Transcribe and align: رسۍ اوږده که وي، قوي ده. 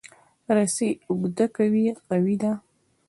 رسۍ 0.55 0.89
اوږده 1.09 1.45
که 1.55 1.63
وي، 1.71 1.85
قوي 2.09 2.35
ده. 2.41 2.51